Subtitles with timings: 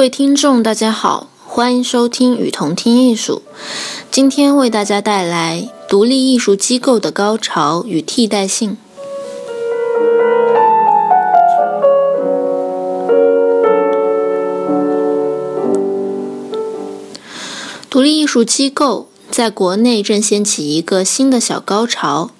[0.00, 1.28] 各位听众，大家好。
[1.44, 3.42] 欢迎收听《与同听艺术》，
[4.10, 8.78] 今天为大家带来独立艺术机构的高潮与替代性。
[17.90, 22.30] 独立艺术机构在国内正掀起一个新的小高潮。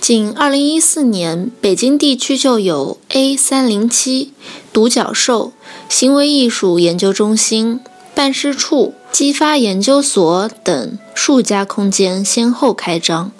[0.00, 4.32] 仅2014年，北京地区就有 A 三零七、
[4.72, 5.52] 独角兽、
[5.90, 7.80] 行为艺术研究中心。
[8.14, 13.30] 办事处、激发研究所等数家空间先后开张。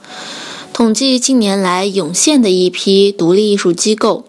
[0.73, 4.25] 统计近年来涌现的一批独立艺术机构，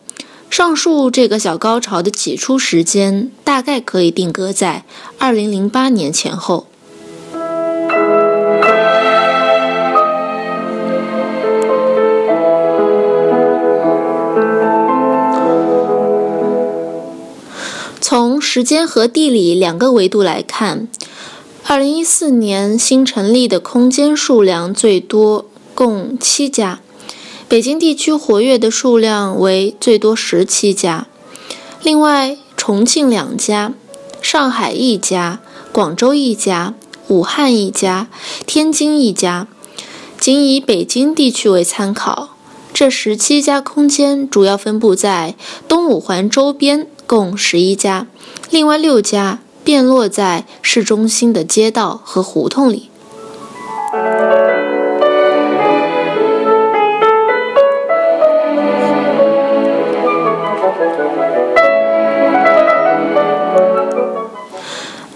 [0.49, 4.83] 上述这个小高潮的起初时间大概可以定格在
[5.19, 6.67] 2008年前后。
[18.53, 20.89] 时间和地理两个维度来看
[21.65, 26.79] ，2014年新成立的空间数量最多，共七家；
[27.47, 31.07] 北京地区活跃的数量为最多十七家。
[31.81, 33.73] 另外，重庆两家，
[34.21, 35.39] 上海一家，
[35.71, 36.73] 广州一家，
[37.07, 38.09] 武汉一家，
[38.45, 39.47] 天津一家。
[40.19, 42.35] 仅以北京地区为参考，
[42.73, 45.35] 这十七家空间主要分布在
[45.69, 46.89] 东五环周边。
[47.07, 48.07] 共十一家，
[48.51, 52.89] 另外六家便落在市中心的街道和胡同里。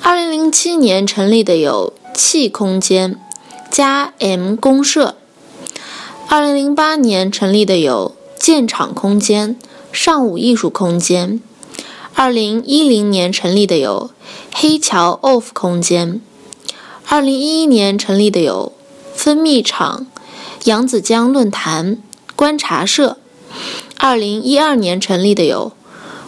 [0.02, 3.20] 二零零七年成立的有气空间、
[3.70, 5.16] 加 M 公社；
[6.30, 9.58] 二零零八年成立的有建厂空间、
[9.92, 11.42] 上午艺术空间。
[12.18, 14.09] 二零一零年成立的有
[14.53, 16.22] 黑桥 OFF 空间，
[17.09, 18.72] 二零一一年成立的有
[19.14, 20.08] 分蜜场、
[20.64, 22.02] 扬子江论坛、
[22.38, 23.18] 观察社，
[23.98, 25.74] 二零一二年成立的有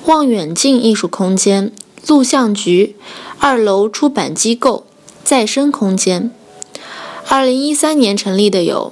[0.08, 1.72] 望远镜艺术空间、
[2.06, 2.98] 录像局、
[3.40, 4.86] 二楼出版机构、
[5.24, 6.30] 再生空间，
[7.30, 8.92] 二零一三年成立的有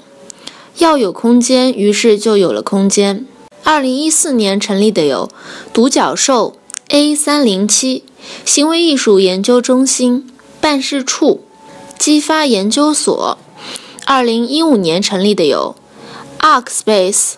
[0.77, 3.25] 要有空间，于是就有了空间，
[3.66, 5.29] 二零一四年成立的有
[5.73, 6.56] 独角兽。
[6.90, 8.03] A 三零七
[8.46, 10.29] 行为艺术研究中心
[10.62, 11.44] 办事处，
[11.97, 13.40] 激发研究所。
[14.06, 15.75] 二零一五年成立的有
[16.40, 17.34] Arc Space。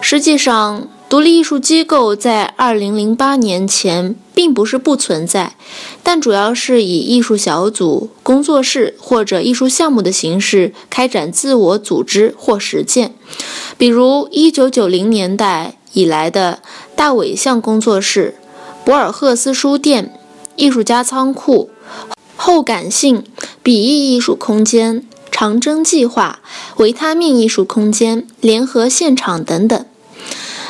[0.00, 5.54] 实际上，独立艺术机构在二零零八年前并不是不存在，
[6.02, 13.14] 但主要是以艺术小组、工作室或者艺术项目的形式开展自我组织或实践。
[13.78, 15.76] 比如一九九零年代。
[15.92, 16.60] 以来的
[16.96, 18.34] 大尾象工作室、
[18.82, 20.18] 博尔赫斯书店、
[20.56, 21.68] 艺术家仓库、
[22.36, 23.22] 后感性
[23.62, 26.40] 笔意艺术空间、长征计划、
[26.78, 29.84] 维他命艺术空间、联合现场等等。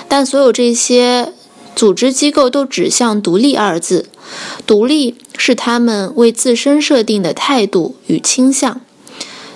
[0.08, 1.32] 但所有这些
[1.76, 4.08] 组织机构都指向“独立”二字，
[4.66, 8.80] 独立是他们为自身设定的态度与倾向，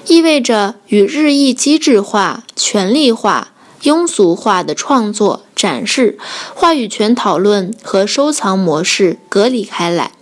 [0.07, 3.50] 意味着与日益机制化、权力化。
[3.83, 6.19] 庸俗化的创作、展示、
[6.55, 10.13] 话语权讨论和收藏模式隔离开来，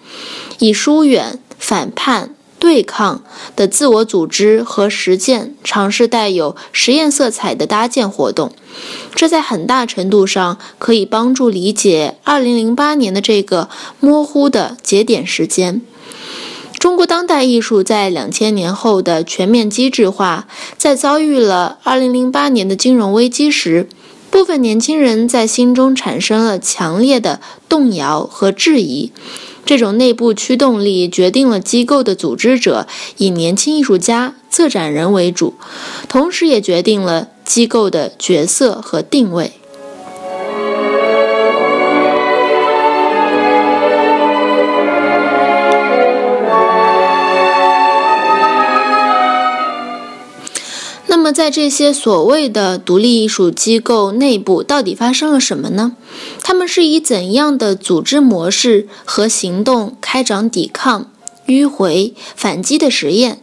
[0.58, 3.22] 以疏远、反叛、对抗
[3.56, 8.52] 的自我组织和实践，尝试带有实验色彩的搭建活动。
[9.14, 13.68] 这在很大程度上可以帮助理解2008年的这个
[13.98, 15.82] 模糊的节点时间。
[16.88, 20.48] 中国当代艺术在两千年后的全面机制化，
[20.78, 23.90] 在遭遇了二零零八年的金融危机时，
[24.30, 29.12] 部分年轻人在心中产生了强烈的动摇和质疑。
[29.66, 32.86] 这种内部驱动力决定了机构的组织者
[33.18, 35.52] 以年轻艺术家、策展人为主，
[36.08, 39.52] 同时也决定了机构的角色和定位。
[51.38, 55.92] 在这些所谓的独立艺术机构内部到底发生了什么呢？
[56.42, 61.08] 他们是以怎样的组织模式和行动开展抵抗、
[61.46, 63.40] 迂回、反击的实验？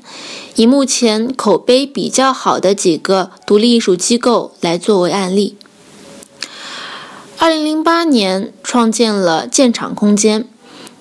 [0.56, 5.56] 以目前口碑比较好的几个独立艺术机构来作为案例。
[7.38, 10.46] 二零零八年创建了建厂空间，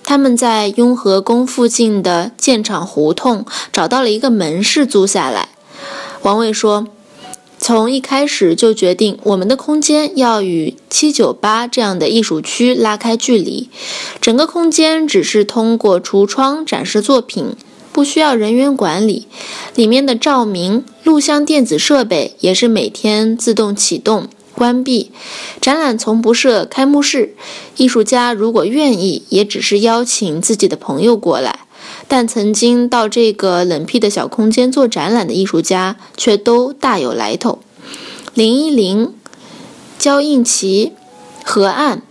[0.04, 5.48] 他们在雍和宫附近的建厂胡同找到了一个门市租下来。
[6.24, 6.86] 王卫说
[7.60, 13.68] ：“从一开始就决定，我们的空间要与七九八这样的艺术区拉开距离，
[14.22, 17.54] 整个空间只是通过橱窗展示作品，
[17.92, 19.26] 不需要人员管理。
[19.74, 25.10] 里面的照明、录像、电子设备也是每天自动启动。”关闭
[25.60, 27.34] 展览，从不设开幕式。
[27.76, 31.63] 艺术家如果愿意，也只是邀请自己的朋友过来。
[32.08, 37.58] 但曾经到这个冷僻的小空间做展览的艺术家，却都大有来头。
[38.34, 39.14] 林依林、
[39.98, 40.92] 焦应奇、
[41.44, 42.02] 何岸。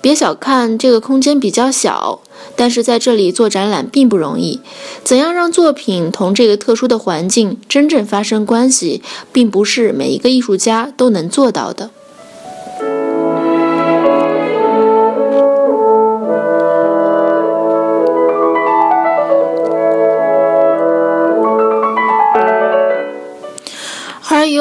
[0.00, 2.20] 别小看这个空间比较小。
[2.54, 4.60] 但是在这里做展览并不容易，
[5.04, 9.02] 怎样让作品同这个特殊的环境真正发生关系，
[9.32, 11.90] 并不是每一个艺术家都能做到的。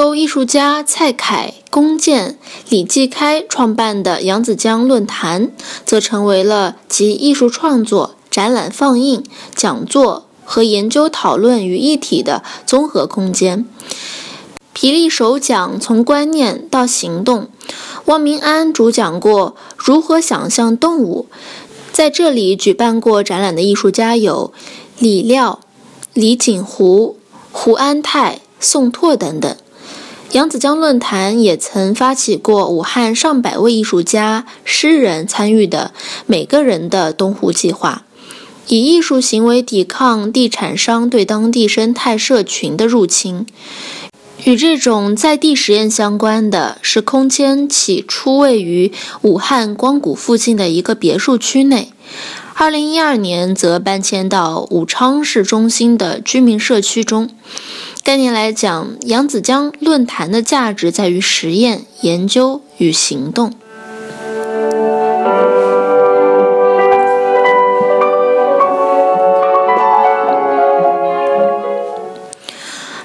[0.02, 2.40] 由艺术家蔡凯、龚健、
[2.70, 5.52] 李继开创办的扬子江论坛，
[5.86, 13.64] 则成为了集艺术创作、展览放映、讲座和研究讨论于一体的综合空间。
[14.74, 17.50] 皮力首讲从观念到行动，
[18.06, 21.28] 汪明安主讲过如何想象动物。
[21.92, 24.52] 在这里举办过展览的艺术家有
[24.98, 25.60] 李廖、
[26.16, 27.18] 李锦湖、
[27.52, 29.56] 胡安泰、宋拓等等。
[30.34, 35.92] 扬子江论坛也曾发起过武汉上百位艺术家、诗人参与的
[36.26, 38.06] “每个人的东湖计划”，
[38.68, 43.46] 以艺术行为抵抗地产商对当地生态社群的入侵。
[44.46, 48.94] 与这种在地实验相关的是，空间起初位于
[49.24, 51.92] 武汉光谷附近的一个别墅区内，
[52.54, 57.30] 二零一二年则搬迁到武昌市中心的居民社区中。
[58.04, 63.54] 概念来讲，扬子江论坛的价值在于实验、研究与行动。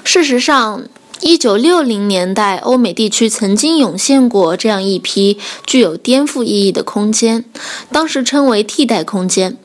[0.03, 0.83] 事实上，
[1.21, 7.45] 一九六零年代，欧美地区曾经涌现过这样一批具有颠覆意义的空间，
[7.91, 9.55] 当时称为替代空间。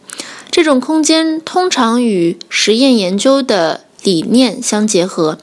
[0.51, 3.85] 这种空间通常与实验研究的。
[4.03, 5.39] 理念相结合，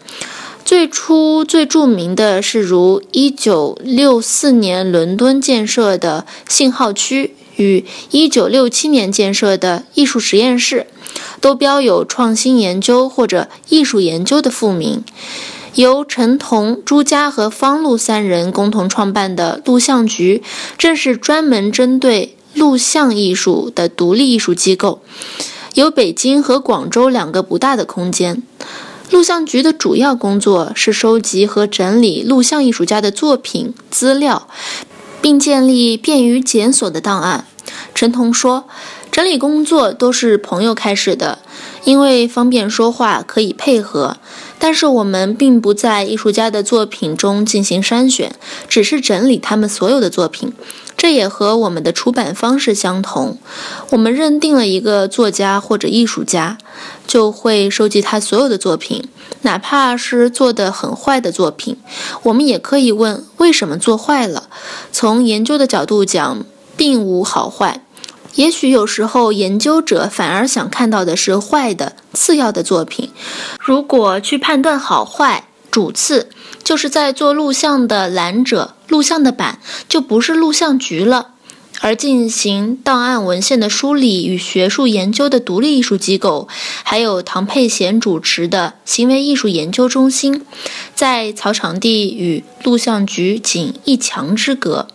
[0.65, 10.87] 最初最著名的是如1964年伦敦建设的信号区与1967年建设的艺术实验室，
[11.41, 15.03] 都标有创新研究或者艺术研究的副名。
[15.75, 20.41] 由陈彤、朱家和方路三人共同创办的录像局，
[20.77, 25.01] 正是专门针对录像艺术的独立艺术机构。
[25.75, 28.43] 有北京和广州两个不大的空间。
[29.09, 34.47] 录像局的主要工作是收集和整理录像艺术家的作品资料，
[35.19, 37.45] 并建立便于检索的档案。
[37.95, 38.65] 陈彤说
[39.11, 41.39] ：“整理工作都是朋友开始的，
[41.83, 44.17] 因为方便说话，可以配合。
[44.59, 48.35] 但是我们并不在艺术家的作品中进行筛选，
[48.67, 50.53] 只是整理他们所有的作品。”
[50.99, 53.37] 这也和我们的出版方式相同。
[53.91, 56.57] 我们认定了一个作家或者艺术家，
[57.07, 59.07] 就会收集他所有的作品，
[59.43, 61.77] 哪怕是做得很坏的作品。
[62.23, 64.49] 我们也可以问为什么做坏了。
[64.91, 67.81] 从研究的角度讲，并无好坏。
[68.35, 73.09] 也许有时候研究者反而想看到的是坏的、次要的作品。
[73.59, 76.29] 如果去判断好坏，主次。
[76.61, 81.29] 就是在做录像的蓝者，录像的版就不是录像局了，
[81.79, 86.47] 而进行档案文献的梳理与学术研究的独立艺术机构，
[86.83, 90.45] 还有唐佩贤主持的行为艺术研究中心，
[90.93, 94.89] 在草场地与录像局仅一墙之隔。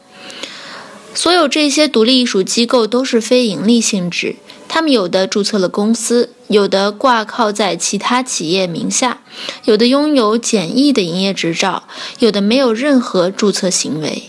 [1.15, 4.37] 所有这些独立艺术机构都是非盈利性质。
[4.69, 9.21] 他们有的注册了公司，有的挂靠在其他企业名下，
[9.65, 11.85] 有的拥有简易的营业执照，
[12.19, 14.25] 有的没有任何注册行为。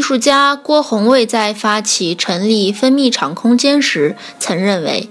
[0.00, 5.10] 艺术家郭宏卫在发起成立分泌场空间时，曾认为，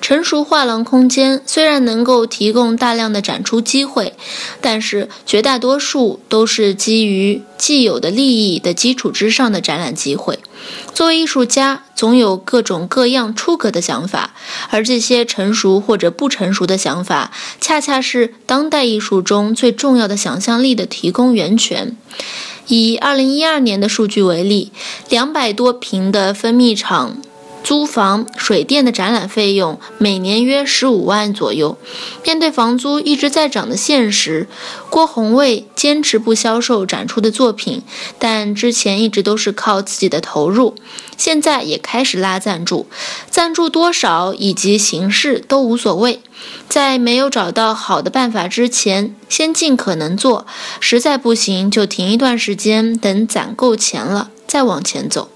[0.00, 4.14] 成熟画廊空间虽然能够提供大量的展出机会，
[4.60, 10.38] 但是绝大多数都是基于既有的利益的基础之上的展览机会。
[10.94, 14.34] 作为艺术家，总有各种各样出格的想法，
[14.70, 21.96] 而这些成熟或者不成熟的想法，恰恰是当代艺术中最重要的想象力的提供源泉。
[22.66, 24.72] 以二零一二年的数据为例，
[25.08, 27.16] 两百多平的分泌场
[27.68, 31.76] 租房、水电的展览费用每年约十五万左右。
[32.24, 34.48] 面对房租一直在涨的现实，
[34.88, 37.82] 郭宏卫坚持不销售展出的作品，
[38.18, 40.76] 但之前一直都是靠自己的投入，
[41.18, 42.86] 现在也开始拉赞助，
[43.30, 46.22] 赞助多少以及形式都无所谓。
[46.70, 50.46] 在没有找到好的办法之前，先尽可能做，
[50.80, 55.28] 实在不行就停一段时间，等攒够钱了再往前走。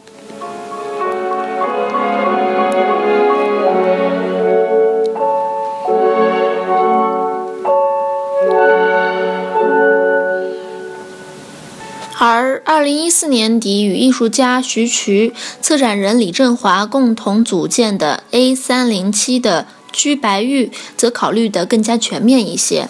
[12.83, 19.69] 二零一四年底，与艺术家徐渠、策展人李振华共同组建的 A 三零七的。
[19.93, 22.89] 居白玉则考虑得更加全面一些。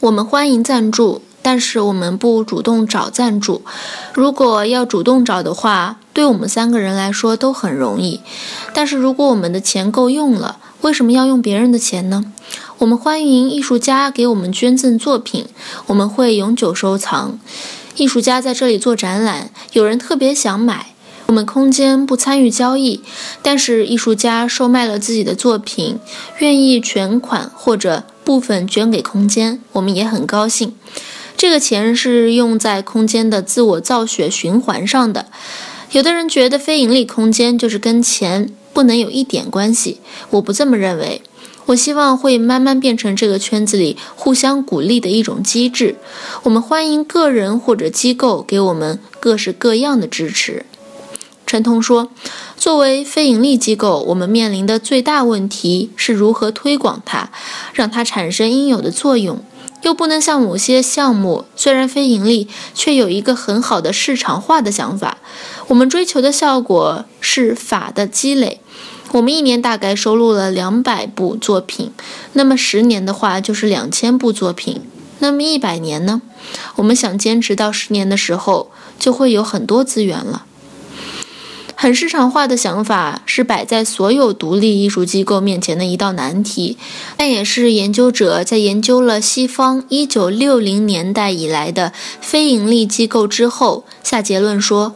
[0.00, 3.62] 我们欢迎赞助，但是我们不主动找赞助。
[4.12, 8.20] 如果要主动找的话，对我们三个人来说都很容易。
[8.74, 12.30] 但是如果我们的钱够用了，为什么要用别人的钱呢？
[12.76, 15.46] 我们欢迎艺术家给我们捐赠作品，
[15.86, 17.38] 我们会永久收藏。
[17.96, 20.86] 艺术家在这里做展览，有人特别想买。
[21.26, 23.00] 我们空间不参与交易，
[23.40, 25.98] 但是艺术家售卖了自己的作品，
[26.38, 30.74] 愿意全款或者部分捐给空间，我们也很高兴。
[31.36, 35.26] 这个钱是用在空间的自我造血循环上的。
[35.92, 41.22] 有的人觉得非盈利空间就是跟钱不能有一点关系，我不这么认为。
[41.66, 45.96] 我希望会慢慢变成这个圈子里互相鼓励的一种机制。
[46.42, 50.66] 我们欢迎个人或者机构给我们各式各样的支持。
[51.46, 52.10] 陈彤说
[52.56, 57.30] ：“作为非盈利机构，我们面临的最大问题是如何推广它，
[57.74, 59.44] 让它产生应有的作用，
[59.82, 65.18] 又不能像某些项目虽然非盈利，却有一个很好的市场化的想法。
[65.66, 68.61] 我们追求的效果是法的积累。
[69.12, 71.92] 我们一年大概收录了两百部作品，
[72.32, 74.80] 那么十年的话就是两千部作品。
[75.18, 76.22] 那么一百年呢？
[76.76, 80.46] 我们想坚持到十年的时候，就会有很多资源了。”
[81.82, 86.78] 很市场化的想法是摆在所有独立艺术机构面前的一道难题，
[87.16, 94.94] 但也是研究者在研究了西方1960年代以来的非盈利机构之后下结论说，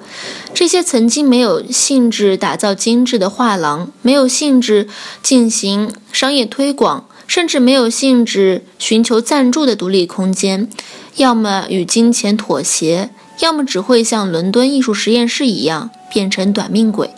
[0.54, 4.86] 这些曾经没有兴致打造精致的画廊，没有兴致
[5.24, 10.70] 进行商业推广，甚至没有兴致寻求赞助的独立空间，
[11.16, 13.10] 要么与金钱妥协。
[13.40, 17.10] 要么只会像伦敦艺术实验室一样变成短命鬼。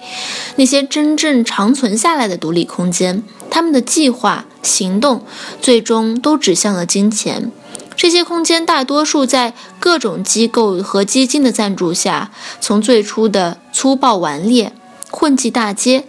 [0.56, 5.24] 那些真正长存下来的独立空间，他们的计划、行动
[5.60, 7.50] 最终都指向了金钱。
[7.96, 14.72] 这些空间大多数在各种机构和基金的赞助下，从最初的粗暴顽劣、
[15.10, 16.04] 混迹大街，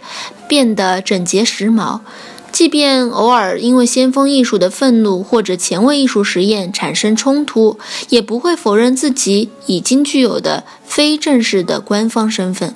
[0.46, 2.00] 变得整洁时髦。
[2.52, 7.78] 即便偶尔因为先锋艺术的愤怒或者前卫艺术实验产生冲突，
[8.08, 12.74] 也不会否认自己已经具有的非正式的官方身份。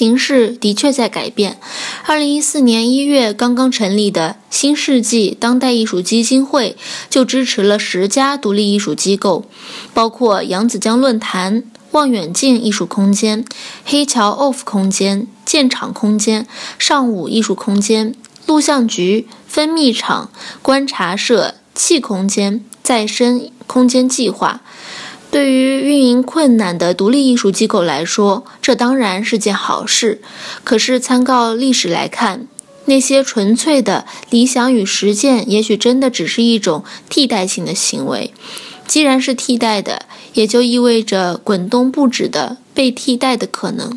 [0.00, 1.58] 形势的确在改变。
[2.06, 6.74] 二零一四年一月刚刚成立的新世纪当代艺术基金会
[7.10, 9.44] 就支持了十家独立艺术机构，
[9.92, 13.44] 包括扬子江论坛、望远镜艺术空间、
[13.84, 16.46] 黑桥 OFF 空间、建厂空间、
[16.78, 18.14] 上午艺术空间、
[18.46, 20.30] 录像局、分泌厂、
[20.62, 24.62] 观察社、气空间、再生空间计划。
[25.30, 30.20] 对于运营困难的独立艺术机构来说，这当然是件好事。
[30.64, 32.48] 可是，参照历史来看，
[32.86, 38.32] 那些纯粹的理想与实践，也许真的只是一种替代性的行为。
[38.88, 40.02] 既然是替代的，
[40.34, 43.96] 也就意味着滚动不止的被替代的可能。